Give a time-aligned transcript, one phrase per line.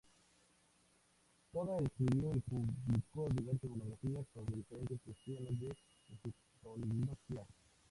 [1.53, 5.75] Toda escribió y publicó diversas monografías sobre diferentes cuestiones de
[6.25, 7.45] egiptología.